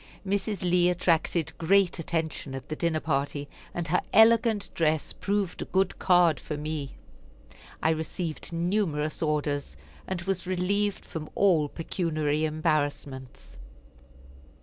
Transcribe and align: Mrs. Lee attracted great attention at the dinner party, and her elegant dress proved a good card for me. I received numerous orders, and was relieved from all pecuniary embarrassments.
Mrs. 0.25 0.63
Lee 0.63 0.89
attracted 0.89 1.55
great 1.59 1.99
attention 1.99 2.55
at 2.55 2.69
the 2.69 2.75
dinner 2.75 2.99
party, 2.99 3.47
and 3.71 3.89
her 3.89 4.01
elegant 4.11 4.71
dress 4.73 5.13
proved 5.13 5.61
a 5.61 5.65
good 5.65 5.99
card 5.99 6.39
for 6.39 6.57
me. 6.57 6.95
I 7.83 7.91
received 7.91 8.51
numerous 8.51 9.21
orders, 9.21 9.75
and 10.07 10.23
was 10.23 10.47
relieved 10.47 11.05
from 11.05 11.29
all 11.35 11.69
pecuniary 11.69 12.45
embarrassments. 12.45 13.59